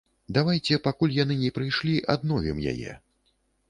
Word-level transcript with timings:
Давайце, 0.37 0.79
пакуль 0.87 1.13
яны 1.19 1.39
не 1.43 1.53
прыйшлі, 1.59 1.97
адновім 2.17 2.57
яе. 2.77 3.01